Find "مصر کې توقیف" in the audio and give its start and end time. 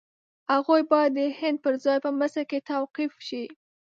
2.19-3.13